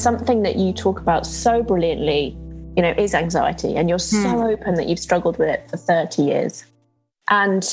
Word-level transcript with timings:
something 0.00 0.42
that 0.42 0.56
you 0.56 0.72
talk 0.72 1.00
about 1.00 1.26
so 1.26 1.62
brilliantly, 1.62 2.36
you 2.76 2.82
know, 2.82 2.94
is 2.96 3.14
anxiety. 3.14 3.76
And 3.76 3.88
you're 3.88 3.98
so 3.98 4.28
hmm. 4.28 4.42
open 4.42 4.74
that 4.74 4.88
you've 4.88 4.98
struggled 4.98 5.38
with 5.38 5.48
it 5.48 5.68
for 5.68 5.76
30 5.76 6.22
years. 6.22 6.64
And, 7.28 7.64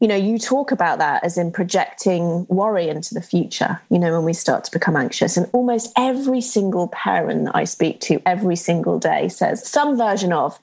you 0.00 0.08
know, 0.08 0.16
you 0.16 0.38
talk 0.38 0.72
about 0.72 0.98
that 0.98 1.24
as 1.24 1.36
in 1.36 1.52
projecting 1.52 2.46
worry 2.48 2.88
into 2.88 3.14
the 3.14 3.22
future, 3.22 3.80
you 3.90 3.98
know, 3.98 4.12
when 4.12 4.24
we 4.24 4.32
start 4.32 4.64
to 4.64 4.70
become 4.70 4.96
anxious. 4.96 5.36
And 5.36 5.48
almost 5.52 5.92
every 5.96 6.40
single 6.40 6.88
parent 6.88 7.50
I 7.54 7.64
speak 7.64 8.00
to 8.02 8.22
every 8.26 8.56
single 8.56 8.98
day 8.98 9.28
says 9.28 9.66
some 9.66 9.96
version 9.96 10.32
of, 10.32 10.58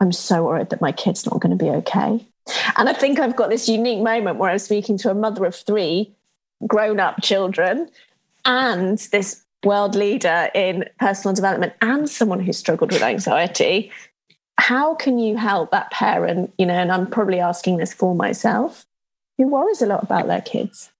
I'm 0.00 0.12
so 0.12 0.44
worried 0.44 0.70
that 0.70 0.80
my 0.80 0.92
kid's 0.92 1.24
not 1.24 1.40
going 1.40 1.56
to 1.56 1.64
be 1.64 1.70
okay. 1.70 2.26
And 2.76 2.88
I 2.88 2.92
think 2.92 3.18
I've 3.18 3.34
got 3.34 3.50
this 3.50 3.68
unique 3.68 4.02
moment 4.02 4.38
where 4.38 4.50
I'm 4.50 4.58
speaking 4.58 4.98
to 4.98 5.10
a 5.10 5.14
mother 5.14 5.44
of 5.46 5.54
three 5.54 6.12
grown 6.66 7.00
up 7.00 7.22
children 7.22 7.90
and 8.44 8.98
this 9.10 9.42
world 9.66 9.96
leader 9.96 10.48
in 10.54 10.88
personal 10.98 11.34
development 11.34 11.74
and 11.82 12.08
someone 12.08 12.40
who 12.40 12.52
struggled 12.52 12.92
with 12.92 13.02
anxiety. 13.02 13.90
How 14.58 14.94
can 14.94 15.18
you 15.18 15.36
help 15.36 15.72
that 15.72 15.90
parent, 15.90 16.54
you 16.56 16.64
know, 16.64 16.74
and 16.74 16.90
I'm 16.90 17.06
probably 17.06 17.40
asking 17.40 17.76
this 17.76 17.92
for 17.92 18.14
myself, 18.14 18.86
who 19.36 19.48
worries 19.48 19.82
a 19.82 19.86
lot 19.86 20.04
about 20.04 20.28
their 20.28 20.40
kids? 20.40 20.90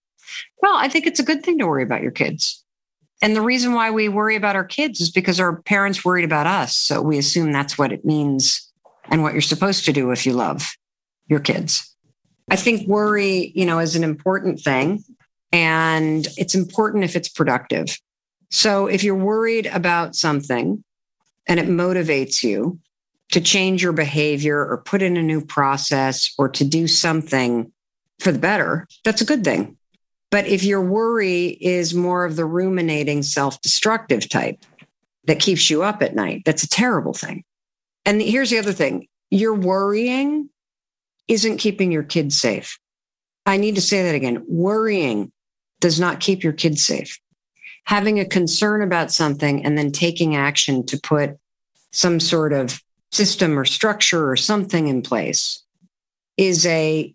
Well, 0.60 0.74
I 0.76 0.88
think 0.88 1.06
it's 1.06 1.20
a 1.20 1.24
good 1.24 1.42
thing 1.42 1.58
to 1.58 1.66
worry 1.66 1.84
about 1.84 2.02
your 2.02 2.10
kids. 2.10 2.62
And 3.22 3.34
the 3.34 3.40
reason 3.40 3.72
why 3.72 3.90
we 3.90 4.08
worry 4.08 4.36
about 4.36 4.56
our 4.56 4.64
kids 4.64 5.00
is 5.00 5.10
because 5.10 5.40
our 5.40 5.62
parents 5.62 6.04
worried 6.04 6.24
about 6.24 6.46
us. 6.46 6.76
So 6.76 7.00
we 7.00 7.16
assume 7.16 7.52
that's 7.52 7.78
what 7.78 7.92
it 7.92 8.04
means 8.04 8.70
and 9.10 9.22
what 9.22 9.32
you're 9.32 9.40
supposed 9.40 9.84
to 9.86 9.92
do 9.92 10.10
if 10.10 10.26
you 10.26 10.32
love 10.32 10.76
your 11.28 11.40
kids. 11.40 11.94
I 12.50 12.56
think 12.56 12.86
worry, 12.86 13.52
you 13.54 13.64
know, 13.64 13.78
is 13.78 13.96
an 13.96 14.04
important 14.04 14.60
thing 14.60 15.02
and 15.52 16.26
it's 16.36 16.54
important 16.54 17.04
if 17.04 17.16
it's 17.16 17.28
productive. 17.28 17.98
So 18.50 18.86
if 18.86 19.02
you're 19.02 19.14
worried 19.14 19.66
about 19.66 20.14
something 20.14 20.82
and 21.46 21.60
it 21.60 21.66
motivates 21.66 22.42
you 22.42 22.78
to 23.32 23.40
change 23.40 23.82
your 23.82 23.92
behavior 23.92 24.58
or 24.58 24.78
put 24.78 25.02
in 25.02 25.16
a 25.16 25.22
new 25.22 25.44
process 25.44 26.32
or 26.38 26.48
to 26.50 26.64
do 26.64 26.86
something 26.86 27.72
for 28.20 28.32
the 28.32 28.38
better, 28.38 28.86
that's 29.04 29.20
a 29.20 29.26
good 29.26 29.44
thing. 29.44 29.76
But 30.30 30.46
if 30.46 30.64
your 30.64 30.82
worry 30.82 31.48
is 31.60 31.94
more 31.94 32.24
of 32.24 32.36
the 32.36 32.44
ruminating, 32.44 33.22
self 33.22 33.60
destructive 33.62 34.28
type 34.28 34.64
that 35.24 35.40
keeps 35.40 35.70
you 35.70 35.82
up 35.82 36.02
at 36.02 36.14
night, 36.14 36.42
that's 36.44 36.62
a 36.62 36.68
terrible 36.68 37.14
thing. 37.14 37.44
And 38.04 38.20
here's 38.20 38.50
the 38.50 38.58
other 38.58 38.72
thing 38.72 39.08
your 39.30 39.54
worrying 39.54 40.48
isn't 41.28 41.58
keeping 41.58 41.90
your 41.90 42.04
kids 42.04 42.40
safe. 42.40 42.78
I 43.44 43.56
need 43.56 43.74
to 43.76 43.80
say 43.80 44.04
that 44.04 44.14
again. 44.14 44.44
Worrying 44.48 45.32
does 45.80 46.00
not 46.00 46.20
keep 46.20 46.42
your 46.42 46.52
kids 46.52 46.84
safe. 46.84 47.18
Having 47.86 48.20
a 48.20 48.24
concern 48.24 48.82
about 48.82 49.12
something 49.12 49.64
and 49.64 49.76
then 49.78 49.92
taking 49.92 50.36
action 50.36 50.84
to 50.86 51.00
put 51.00 51.38
some 51.92 52.20
sort 52.20 52.52
of 52.52 52.80
system 53.12 53.58
or 53.58 53.64
structure 53.64 54.30
or 54.30 54.36
something 54.36 54.88
in 54.88 55.02
place 55.02 55.62
is 56.36 56.66
a 56.66 57.14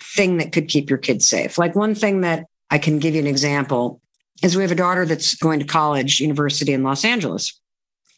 thing 0.00 0.38
that 0.38 0.52
could 0.52 0.68
keep 0.68 0.90
your 0.90 0.98
kids 0.98 1.28
safe. 1.28 1.58
Like 1.58 1.74
one 1.74 1.94
thing 1.94 2.20
that 2.22 2.46
I 2.70 2.78
can 2.78 2.98
give 2.98 3.14
you 3.14 3.20
an 3.20 3.26
example 3.26 4.00
is 4.42 4.56
we 4.56 4.62
have 4.62 4.72
a 4.72 4.76
daughter 4.76 5.06
that's 5.06 5.34
going 5.34 5.60
to 5.60 5.66
college, 5.66 6.20
university 6.20 6.72
in 6.72 6.82
Los 6.82 7.04
Angeles. 7.04 7.58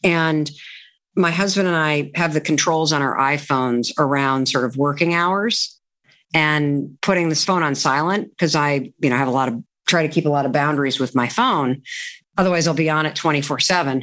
And 0.03 0.51
my 1.15 1.31
husband 1.31 1.69
and 1.69 1.77
I 1.77 2.11
have 2.15 2.35
the 2.35 2.41
controls 2.41 2.93
on 2.93 3.03
our 3.03 3.17
iPhones 3.17 3.93
around 3.99 4.49
sort 4.49 4.65
of 4.65 4.77
working 4.77 5.15
hours 5.15 5.79
and 6.33 6.97
putting 7.01 7.29
this 7.29 7.45
phone 7.45 7.63
on 7.63 7.75
silent 7.75 8.31
because 8.31 8.55
I, 8.55 8.93
you 9.01 9.11
know, 9.11 9.17
have 9.17 9.29
a 9.29 9.33
lot 9.33 9.49
of 9.49 9.63
try 9.91 10.07
to 10.07 10.13
keep 10.13 10.25
a 10.25 10.31
lot 10.31 10.47
of 10.47 10.53
boundaries 10.53 10.99
with 10.99 11.15
my 11.15 11.29
phone. 11.29 11.83
Otherwise, 12.39 12.67
I'll 12.67 12.75
be 12.75 12.89
on 12.89 13.07
it 13.07 13.17
24 13.17 13.59
7. 13.59 14.03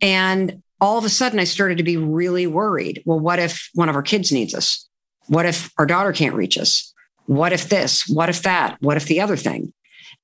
And 0.00 0.62
all 0.80 0.98
of 0.98 1.04
a 1.04 1.08
sudden, 1.08 1.40
I 1.40 1.44
started 1.44 1.78
to 1.78 1.84
be 1.84 1.96
really 1.96 2.46
worried. 2.46 3.02
Well, 3.06 3.18
what 3.18 3.38
if 3.38 3.70
one 3.74 3.88
of 3.88 3.96
our 3.96 4.02
kids 4.02 4.30
needs 4.30 4.54
us? 4.54 4.86
What 5.26 5.46
if 5.46 5.72
our 5.78 5.86
daughter 5.86 6.12
can't 6.12 6.34
reach 6.34 6.58
us? 6.58 6.92
What 7.26 7.52
if 7.52 7.68
this? 7.68 8.08
What 8.08 8.28
if 8.28 8.42
that? 8.42 8.80
What 8.80 8.96
if 8.96 9.06
the 9.06 9.20
other 9.20 9.36
thing? 9.36 9.72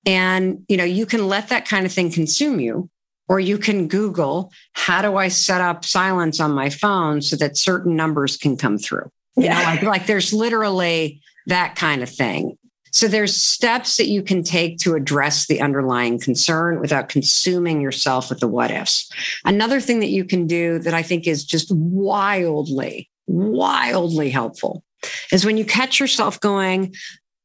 And, 0.07 0.65
you 0.69 0.77
know, 0.77 0.85
you 0.85 1.07
can 1.07 1.29
let 1.29 1.49
that 1.49 1.67
kind 1.67 1.87
of 1.87 1.93
thing 1.93 2.11
consume 2.11 2.61
you 2.61 2.91
or 3.29 3.41
you 3.41 3.59
can 3.59 3.89
Google, 3.89 4.53
how 4.73 5.03
do 5.03 5.17
I 5.17 5.29
set 5.29 5.61
up 5.61 5.85
silence 5.85 6.41
on 6.41 6.53
my 6.53 6.71
phone 6.71 7.23
so 7.23 7.37
that 7.37 7.57
certain 7.57 7.97
numbers 7.97 8.37
can 8.37 8.57
come 8.57 8.79
through? 8.79 9.11
You 9.37 9.45
yeah. 9.45 9.59
know, 9.59 9.65
like, 9.65 9.83
like 9.83 10.07
there's 10.07 10.33
literally 10.33 11.21
that 11.47 11.75
kind 11.77 12.03
of 12.03 12.09
thing. 12.09 12.59
So 12.95 13.09
there's 13.09 13.35
steps 13.35 13.97
that 13.97 14.07
you 14.07 14.23
can 14.23 14.45
take 14.45 14.79
to 14.79 14.95
address 14.95 15.47
the 15.47 15.61
underlying 15.61 16.21
concern 16.21 16.81
without 16.81 17.09
consuming 17.09 17.81
yourself 17.81 18.31
with 18.31 18.39
the 18.39 18.47
what 18.47 18.71
ifs. 18.71 19.11
Another 19.45 19.81
thing 19.81 19.99
that 19.99 20.11
you 20.11 20.25
can 20.25 20.47
do 20.47 20.79
that 20.79 20.95
I 20.95 21.03
think 21.03 21.27
is 21.27 21.45
just 21.45 21.73
wildly, 21.73 23.11
wildly 23.27 24.31
helpful 24.31 24.85
is 25.33 25.45
when 25.45 25.57
you 25.57 25.65
catch 25.65 25.99
yourself 25.99 26.39
going, 26.39 26.95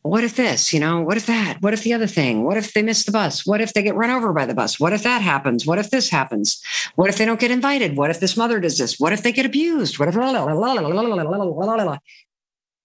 what 0.03 0.23
if 0.23 0.35
this, 0.35 0.71
you 0.71 0.79
know, 0.79 1.01
what 1.01 1.17
if 1.17 1.25
that? 1.25 1.57
What 1.61 1.73
if 1.73 1.81
the 1.81 1.93
other 1.93 2.07
thing? 2.07 2.43
What 2.43 2.57
if 2.57 2.73
they 2.73 2.83
miss 2.83 3.03
the 3.03 3.11
bus? 3.11 3.43
What 3.43 3.59
if 3.59 3.73
they 3.73 3.81
get 3.81 3.95
run 3.95 4.11
over 4.11 4.31
by 4.31 4.45
the 4.45 4.53
bus? 4.53 4.79
What 4.79 4.93
if 4.93 5.01
that 5.01 5.23
happens? 5.23 5.65
What 5.65 5.79
if 5.79 5.89
this 5.89 6.09
happens? 6.09 6.61
What 6.93 7.09
if 7.09 7.17
they 7.17 7.25
don't 7.25 7.39
get 7.39 7.49
invited? 7.49 7.97
What 7.97 8.11
if 8.11 8.19
this 8.19 8.37
mother 8.37 8.59
does 8.59 8.77
this? 8.77 8.99
What 8.99 9.13
if 9.13 9.23
they 9.23 9.31
get 9.31 9.47
abused? 9.47 9.97
What 9.97 10.07
if 10.07 10.15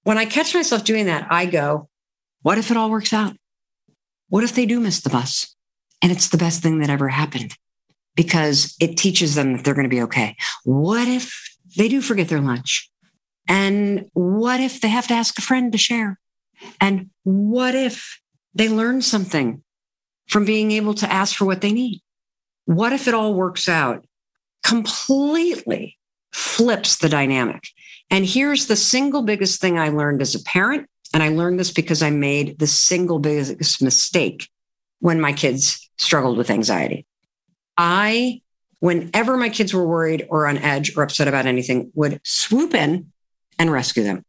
when 0.05 0.19
I 0.19 0.25
catch 0.25 0.55
myself 0.55 0.85
doing 0.85 1.07
that, 1.07 1.27
I 1.31 1.47
go, 1.47 1.89
what 2.45 2.59
if 2.59 2.71
it 2.71 2.77
all 2.77 2.91
works 2.91 3.15
out? 3.15 3.35
What 4.29 4.45
if 4.45 4.55
they 4.55 4.67
do 4.67 4.79
miss 4.79 5.01
the 5.01 5.09
bus? 5.09 5.57
And 6.03 6.13
it's 6.13 6.29
the 6.29 6.37
best 6.37 6.63
thing 6.63 6.81
that 6.81 6.91
ever 6.91 7.09
happened 7.09 7.57
because 8.15 8.77
it 8.79 8.99
teaches 8.99 9.35
them 9.35 9.55
that 9.55 9.65
they're 9.65 9.73
going 9.73 9.89
to 9.89 9.97
be 9.97 10.03
okay. 10.03 10.37
What 10.63 11.09
if 11.09 11.57
they 11.79 11.89
do 11.89 12.03
forget 12.03 12.29
their 12.29 12.43
lunch? 12.43 12.91
And 13.49 14.11
what 14.13 14.61
if 14.61 14.83
they 14.83 14.89
have 14.89 15.07
to 15.07 15.15
ask 15.15 15.39
a 15.39 15.43
friend 15.43 15.73
to 15.73 15.79
share? 15.79 16.21
And 16.83 17.09
what 17.23 17.75
if 17.75 18.21
they 18.55 18.69
learn 18.69 19.01
something 19.01 19.63
from 20.29 20.45
being 20.45 20.71
able 20.71 20.93
to 20.95 21.11
ask 21.11 21.37
for 21.37 21.47
what 21.47 21.63
they 21.63 21.73
need? 21.73 22.03
What 22.67 22.93
if 22.93 23.09
it 23.09 23.15
all 23.15 23.33
works 23.33 23.71
out? 23.71 24.05
Completely 24.63 25.97
flips 26.31 26.99
the 26.99 27.09
dynamic. 27.09 27.63
And 28.11 28.27
here's 28.27 28.67
the 28.67 28.77
single 28.77 29.23
biggest 29.23 29.63
thing 29.63 29.79
I 29.79 29.89
learned 29.89 30.21
as 30.21 30.35
a 30.35 30.45
parent. 30.45 30.91
And 31.15 31.23
I 31.23 31.29
learned 31.29 31.61
this 31.61 31.71
because 31.71 32.03
I 32.03 32.11
made 32.11 32.59
the 32.59 32.67
single 32.67 33.21
biggest 33.21 33.81
mistake 33.81 34.51
when 34.99 35.21
my 35.21 35.33
kids 35.33 35.89
struggled 35.97 36.37
with 36.37 36.51
anxiety. 36.51 37.07
I, 37.79 38.43
whenever 38.81 39.37
my 39.37 39.49
kids 39.49 39.73
were 39.73 39.87
worried 39.87 40.27
or 40.29 40.49
on 40.49 40.59
edge 40.59 40.97
or 40.97 41.05
upset 41.05 41.29
about 41.29 41.47
anything, 41.47 41.93
would 41.95 42.21
swoop 42.25 42.75
in 42.75 43.13
and 43.61 43.71
rescue 43.71 44.03
them. 44.03 44.25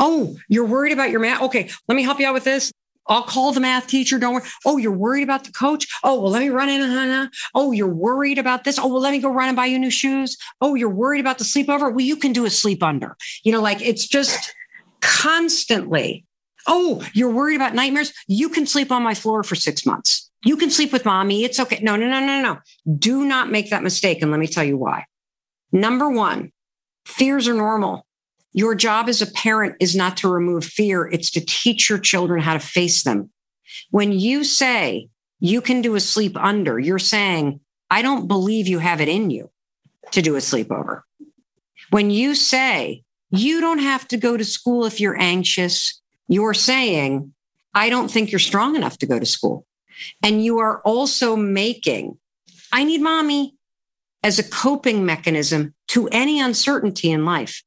Oh, 0.00 0.36
you're 0.48 0.66
worried 0.66 0.92
about 0.92 1.10
your 1.10 1.20
math? 1.20 1.40
Okay, 1.42 1.70
let 1.86 1.94
me 1.94 2.02
help 2.02 2.18
you 2.18 2.26
out 2.26 2.34
with 2.34 2.44
this. 2.44 2.72
I'll 3.06 3.22
call 3.22 3.52
the 3.52 3.60
math 3.60 3.86
teacher. 3.86 4.18
Don't 4.18 4.34
worry. 4.34 4.44
Oh, 4.64 4.78
you're 4.78 4.92
worried 4.92 5.22
about 5.22 5.44
the 5.44 5.52
coach? 5.52 5.86
Oh, 6.02 6.20
well, 6.20 6.32
let 6.32 6.40
me 6.40 6.50
run 6.50 6.68
in. 6.68 6.82
Uh, 6.82 6.94
uh, 6.94 7.24
uh. 7.24 7.26
Oh, 7.54 7.70
you're 7.70 7.92
worried 7.92 8.38
about 8.38 8.64
this? 8.64 8.78
Oh, 8.78 8.88
well, 8.88 9.00
let 9.00 9.12
me 9.12 9.20
go 9.20 9.28
run 9.28 9.48
and 9.48 9.56
buy 9.56 9.66
you 9.66 9.78
new 9.78 9.90
shoes. 9.90 10.36
Oh, 10.60 10.74
you're 10.74 10.88
worried 10.88 11.20
about 11.20 11.38
the 11.38 11.44
sleepover? 11.44 11.92
Well, 11.92 12.00
you 12.00 12.16
can 12.16 12.32
do 12.32 12.44
a 12.44 12.50
sleep 12.50 12.82
under. 12.82 13.16
You 13.44 13.52
know, 13.52 13.60
like 13.60 13.80
it's 13.80 14.06
just 14.06 14.52
constantly. 15.02 16.24
Oh, 16.66 17.04
you're 17.12 17.30
worried 17.30 17.56
about 17.56 17.74
nightmares? 17.74 18.12
You 18.26 18.48
can 18.48 18.66
sleep 18.66 18.90
on 18.90 19.02
my 19.02 19.14
floor 19.14 19.42
for 19.42 19.54
six 19.54 19.84
months. 19.84 20.30
You 20.44 20.56
can 20.56 20.70
sleep 20.70 20.92
with 20.92 21.04
mommy. 21.04 21.44
It's 21.44 21.60
okay. 21.60 21.80
No, 21.82 21.96
no, 21.96 22.08
no, 22.08 22.20
no, 22.20 22.40
no. 22.40 22.58
Do 22.96 23.24
not 23.24 23.50
make 23.50 23.70
that 23.70 23.82
mistake. 23.82 24.22
And 24.22 24.30
let 24.30 24.40
me 24.40 24.46
tell 24.46 24.64
you 24.64 24.76
why. 24.76 25.06
Number 25.72 26.08
one, 26.10 26.52
fears 27.04 27.48
are 27.48 27.54
normal. 27.54 28.06
Your 28.52 28.74
job 28.74 29.08
as 29.08 29.22
a 29.22 29.30
parent 29.30 29.76
is 29.80 29.96
not 29.96 30.18
to 30.18 30.28
remove 30.28 30.64
fear, 30.64 31.06
it's 31.06 31.30
to 31.30 31.40
teach 31.40 31.88
your 31.88 31.98
children 31.98 32.40
how 32.40 32.52
to 32.52 32.60
face 32.60 33.02
them. 33.02 33.30
When 33.90 34.12
you 34.12 34.44
say 34.44 35.08
you 35.40 35.60
can 35.62 35.80
do 35.80 35.94
a 35.94 36.00
sleep 36.00 36.36
under, 36.36 36.78
you're 36.78 36.98
saying, 36.98 37.60
I 37.90 38.02
don't 38.02 38.28
believe 38.28 38.68
you 38.68 38.78
have 38.78 39.00
it 39.00 39.08
in 39.08 39.30
you 39.30 39.50
to 40.10 40.20
do 40.20 40.36
a 40.36 40.40
sleepover. 40.40 41.02
When 41.90 42.10
you 42.10 42.34
say 42.34 43.04
you 43.32 43.60
don't 43.60 43.78
have 43.78 44.06
to 44.08 44.16
go 44.16 44.36
to 44.36 44.44
school 44.44 44.84
if 44.84 45.00
you're 45.00 45.18
anxious, 45.18 46.00
you're 46.28 46.54
saying, 46.54 47.32
I 47.74 47.88
don't 47.88 48.10
think 48.10 48.30
you're 48.30 48.38
strong 48.38 48.76
enough 48.76 48.98
to 48.98 49.06
go 49.06 49.18
to 49.18 49.26
school. 49.26 49.66
And 50.22 50.44
you 50.44 50.58
are 50.58 50.80
also 50.82 51.34
making, 51.34 52.18
I 52.72 52.84
need 52.84 53.00
mommy 53.00 53.56
as 54.22 54.38
a 54.38 54.48
coping 54.48 55.04
mechanism 55.06 55.74
to 55.88 56.08
any 56.08 56.40
uncertainty 56.40 57.10
in 57.10 57.24
life. 57.24 57.62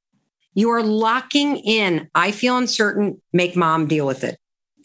You 0.54 0.70
are 0.70 0.84
locking 0.84 1.58
in, 1.58 2.10
I 2.16 2.32
feel 2.32 2.58
uncertain, 2.58 3.22
make 3.34 3.56
mom 3.56 3.88
deal 3.88 4.06
with 4.06 4.24
it 4.24 4.40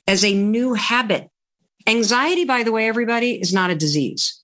as 0.08 0.24
a 0.24 0.34
new 0.34 0.74
habit. 0.74 1.30
Anxiety, 1.86 2.44
by 2.44 2.62
the 2.62 2.72
way, 2.72 2.88
everybody, 2.88 3.40
is 3.40 3.52
not 3.52 3.70
a 3.70 3.74
disease. 3.74 4.42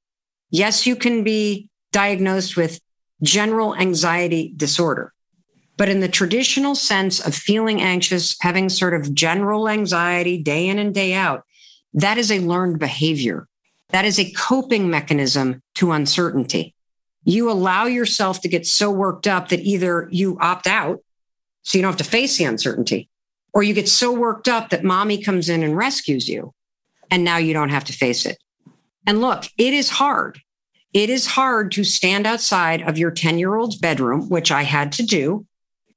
Yes, 0.50 0.87
you 0.87 0.97
can 0.97 1.25
be 1.25 1.69
diagnosed 1.93 2.56
with 2.56 2.81
general 3.23 3.75
anxiety 3.75 4.53
disorder. 4.56 5.12
But 5.76 5.88
in 5.88 6.00
the 6.00 6.08
traditional 6.08 6.75
sense 6.75 7.20
of 7.20 7.34
feeling 7.34 7.82
anxious, 7.82 8.37
having 8.40 8.69
sort 8.69 8.94
of 8.94 9.14
general 9.14 9.69
anxiety 9.69 10.38
day 10.38 10.69
in 10.69 10.78
and 10.78 10.94
day 10.94 11.12
out, 11.12 11.44
that 11.93 12.19
is 12.19 12.31
a 12.31 12.40
learned 12.40 12.78
behavior. 12.78 13.46
That 13.90 14.05
is 14.05 14.19
a 14.19 14.31
coping 14.32 14.90
mechanism 14.90 15.62
to 15.75 15.93
uncertainty. 15.93 16.75
You 17.25 17.50
allow 17.50 17.87
yourself 17.87 18.40
to 18.43 18.49
get 18.49 18.67
so 18.67 18.90
worked 18.90 19.26
up 19.26 19.49
that 19.49 19.61
either 19.61 20.08
you 20.11 20.38
opt 20.40 20.67
out, 20.67 21.00
so 21.62 21.76
you 21.76 21.82
don't 21.82 21.93
have 21.93 21.99
to 21.99 22.05
face 22.05 22.38
the 22.38 22.44
uncertainty, 22.44 23.08
or 23.52 23.62
you 23.62 23.75
get 23.75 23.88
so 23.88 24.12
worked 24.12 24.49
up 24.49 24.70
that 24.70 24.84
mommy 24.84 25.22
comes 25.22 25.49
in 25.49 25.62
and 25.62 25.76
rescues 25.76 26.29
you, 26.29 26.55
and 27.11 27.25
now 27.25 27.37
you 27.37 27.52
don't 27.52 27.70
have 27.70 27.84
to 27.84 27.93
face 27.93 28.25
it. 28.25 28.38
And 29.06 29.20
look, 29.20 29.44
it 29.58 29.75
is 29.75 29.90
hard. 29.90 30.40
It 30.93 31.11
is 31.11 31.26
hard 31.26 31.72
to 31.72 31.84
stand 31.84 32.26
outside 32.26 32.82
of 32.82 32.99
your 32.99 33.11
10 33.11 33.38
year 33.38 33.56
old's 33.56 33.76
bedroom, 33.76 34.29
which 34.29 34.50
I 34.50 34.62
had 34.62 34.93
to 34.93 35.02
do, 35.02 35.46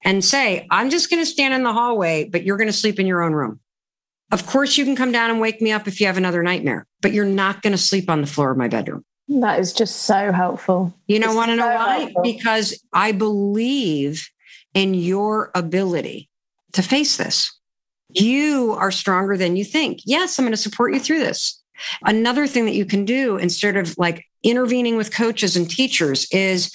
and 0.03 0.23
say, 0.23 0.65
I'm 0.71 0.89
just 0.89 1.09
going 1.09 1.21
to 1.21 1.25
stand 1.25 1.53
in 1.53 1.63
the 1.63 1.73
hallway, 1.73 2.25
but 2.25 2.43
you're 2.43 2.57
going 2.57 2.67
to 2.67 2.73
sleep 2.73 2.99
in 2.99 3.07
your 3.07 3.21
own 3.21 3.33
room. 3.33 3.59
Of 4.31 4.45
course, 4.45 4.77
you 4.77 4.85
can 4.85 4.95
come 4.95 5.11
down 5.11 5.29
and 5.29 5.39
wake 5.39 5.61
me 5.61 5.71
up 5.71 5.87
if 5.87 5.99
you 5.99 6.07
have 6.07 6.17
another 6.17 6.43
nightmare, 6.43 6.85
but 7.01 7.13
you're 7.13 7.25
not 7.25 7.61
going 7.61 7.71
to 7.71 7.77
sleep 7.77 8.09
on 8.09 8.21
the 8.21 8.27
floor 8.27 8.51
of 8.51 8.57
my 8.57 8.67
bedroom. 8.67 9.03
That 9.27 9.59
is 9.59 9.73
just 9.73 10.03
so 10.03 10.31
helpful. 10.31 10.93
You 11.07 11.19
know, 11.19 11.33
want 11.33 11.49
to 11.51 11.57
so 11.57 11.63
know 11.63 11.75
why? 11.75 11.97
Helpful. 11.99 12.21
Because 12.23 12.81
I 12.93 13.11
believe 13.11 14.27
in 14.73 14.93
your 14.93 15.51
ability 15.55 16.29
to 16.73 16.81
face 16.81 17.17
this. 17.17 17.55
You 18.09 18.75
are 18.77 18.91
stronger 18.91 19.37
than 19.37 19.55
you 19.55 19.63
think. 19.63 19.99
Yes, 20.05 20.37
I'm 20.37 20.45
going 20.45 20.51
to 20.51 20.57
support 20.57 20.93
you 20.93 20.99
through 20.99 21.19
this. 21.19 21.61
Another 22.03 22.47
thing 22.47 22.65
that 22.65 22.75
you 22.75 22.85
can 22.85 23.05
do 23.05 23.37
instead 23.37 23.77
of 23.77 23.95
like 23.97 24.25
intervening 24.43 24.97
with 24.97 25.13
coaches 25.13 25.55
and 25.55 25.69
teachers 25.69 26.27
is 26.31 26.73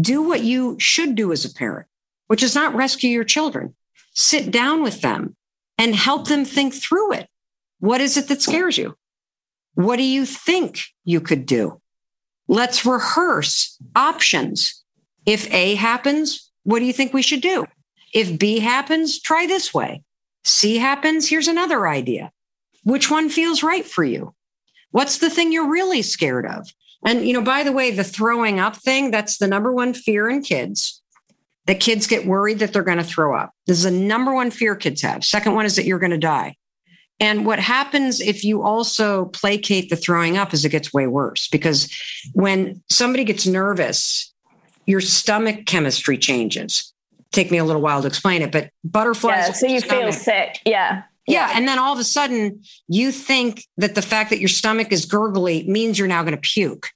do 0.00 0.22
what 0.22 0.42
you 0.42 0.76
should 0.78 1.14
do 1.14 1.32
as 1.32 1.44
a 1.44 1.52
parent, 1.52 1.86
which 2.26 2.42
is 2.42 2.54
not 2.54 2.74
rescue 2.74 3.10
your 3.10 3.24
children. 3.24 3.74
Sit 4.14 4.50
down 4.50 4.82
with 4.82 5.00
them 5.00 5.36
and 5.78 5.94
help 5.94 6.28
them 6.28 6.44
think 6.44 6.74
through 6.74 7.12
it. 7.12 7.28
What 7.80 8.00
is 8.00 8.16
it 8.16 8.28
that 8.28 8.42
scares 8.42 8.78
you? 8.78 8.96
What 9.74 9.96
do 9.96 10.02
you 10.02 10.24
think 10.24 10.84
you 11.04 11.20
could 11.20 11.44
do? 11.44 11.80
Let's 12.48 12.86
rehearse 12.86 13.76
options. 13.94 14.82
If 15.26 15.52
A 15.52 15.74
happens, 15.74 16.50
what 16.62 16.78
do 16.78 16.84
you 16.84 16.92
think 16.92 17.12
we 17.12 17.22
should 17.22 17.42
do? 17.42 17.66
If 18.14 18.38
B 18.38 18.60
happens, 18.60 19.20
try 19.20 19.46
this 19.46 19.74
way. 19.74 20.02
C 20.44 20.78
happens, 20.78 21.28
here's 21.28 21.48
another 21.48 21.86
idea. 21.86 22.30
Which 22.84 23.10
one 23.10 23.28
feels 23.28 23.62
right 23.62 23.84
for 23.84 24.04
you? 24.04 24.34
What's 24.92 25.18
the 25.18 25.28
thing 25.28 25.52
you're 25.52 25.68
really 25.68 26.02
scared 26.02 26.46
of? 26.46 26.68
And, 27.04 27.26
you 27.26 27.34
know, 27.34 27.42
by 27.42 27.62
the 27.62 27.72
way, 27.72 27.90
the 27.90 28.04
throwing 28.04 28.58
up 28.58 28.76
thing, 28.76 29.10
that's 29.10 29.38
the 29.38 29.48
number 29.48 29.72
one 29.72 29.92
fear 29.92 30.28
in 30.28 30.42
kids 30.42 31.02
that 31.66 31.80
kids 31.80 32.06
get 32.06 32.26
worried 32.26 32.60
that 32.60 32.72
they're 32.72 32.82
going 32.82 32.98
to 32.98 33.04
throw 33.04 33.36
up. 33.36 33.52
This 33.66 33.78
is 33.78 33.84
the 33.84 33.90
number 33.90 34.34
one 34.34 34.50
fear 34.50 34.76
kids 34.76 35.02
have. 35.02 35.24
Second 35.24 35.54
one 35.54 35.66
is 35.66 35.76
that 35.76 35.84
you're 35.84 35.98
going 35.98 36.10
to 36.12 36.18
die. 36.18 36.56
And 37.18 37.46
what 37.46 37.58
happens 37.58 38.20
if 38.20 38.44
you 38.44 38.62
also 38.62 39.26
placate 39.26 39.88
the 39.88 39.96
throwing 39.96 40.36
up 40.36 40.52
is 40.52 40.64
it 40.64 40.68
gets 40.68 40.92
way 40.92 41.06
worse 41.06 41.48
because 41.48 41.90
when 42.34 42.82
somebody 42.90 43.24
gets 43.24 43.46
nervous, 43.46 44.32
your 44.86 45.00
stomach 45.00 45.66
chemistry 45.66 46.18
changes. 46.18 46.92
Take 47.32 47.50
me 47.50 47.58
a 47.58 47.64
little 47.64 47.82
while 47.82 48.02
to 48.02 48.06
explain 48.06 48.42
it, 48.42 48.52
but 48.52 48.70
butterflies. 48.84 49.48
Yeah, 49.48 49.52
so 49.52 49.66
you 49.66 49.80
feel 49.80 50.12
sick. 50.12 50.60
Yeah. 50.64 51.02
Yeah. 51.26 51.50
And 51.54 51.66
then 51.66 51.78
all 51.78 51.92
of 51.92 51.98
a 51.98 52.04
sudden, 52.04 52.62
you 52.86 53.10
think 53.10 53.64
that 53.78 53.94
the 53.94 54.02
fact 54.02 54.30
that 54.30 54.38
your 54.38 54.48
stomach 54.48 54.92
is 54.92 55.06
gurgly 55.06 55.64
means 55.66 55.98
you're 55.98 56.06
now 56.06 56.22
going 56.22 56.34
to 56.34 56.40
puke. 56.40 56.90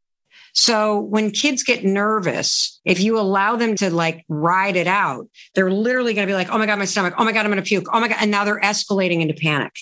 So 0.54 1.00
when 1.00 1.30
kids 1.30 1.62
get 1.62 1.84
nervous, 1.84 2.80
if 2.84 3.00
you 3.00 3.18
allow 3.18 3.56
them 3.56 3.76
to 3.76 3.90
like 3.90 4.24
ride 4.28 4.76
it 4.76 4.86
out, 4.86 5.28
they're 5.54 5.70
literally 5.70 6.14
going 6.14 6.26
to 6.26 6.30
be 6.30 6.34
like, 6.34 6.50
oh 6.50 6.58
my 6.58 6.66
God, 6.66 6.78
my 6.78 6.84
stomach. 6.84 7.14
Oh 7.18 7.24
my 7.24 7.32
God, 7.32 7.44
I'm 7.44 7.52
going 7.52 7.62
to 7.62 7.68
puke. 7.68 7.86
Oh 7.92 8.00
my 8.00 8.08
God. 8.08 8.18
And 8.20 8.30
now 8.30 8.44
they're 8.44 8.60
escalating 8.60 9.20
into 9.20 9.34
panic. 9.34 9.72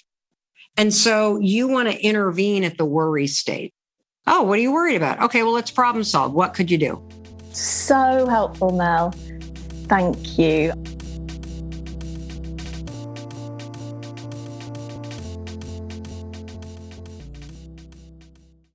And 0.76 0.94
so 0.94 1.38
you 1.40 1.68
want 1.68 1.90
to 1.90 1.98
intervene 1.98 2.64
at 2.64 2.78
the 2.78 2.84
worry 2.84 3.26
state. 3.26 3.74
Oh, 4.26 4.42
what 4.42 4.58
are 4.58 4.62
you 4.62 4.72
worried 4.72 4.96
about? 4.96 5.20
Okay, 5.22 5.42
well, 5.42 5.52
let's 5.52 5.70
problem 5.70 6.04
solve. 6.04 6.34
What 6.34 6.54
could 6.54 6.70
you 6.70 6.78
do? 6.78 7.02
So 7.52 8.26
helpful, 8.28 8.72
Mel. 8.72 9.12
Thank 9.88 10.38
you. 10.38 10.72